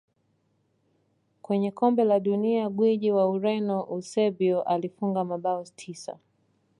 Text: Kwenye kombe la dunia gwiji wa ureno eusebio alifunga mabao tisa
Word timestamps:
Kwenye 1.41 1.71
kombe 1.71 2.03
la 2.03 2.19
dunia 2.25 2.65
gwiji 2.69 3.11
wa 3.11 3.29
ureno 3.29 3.77
eusebio 3.91 4.63
alifunga 4.63 5.23
mabao 5.23 5.63
tisa 5.75 6.19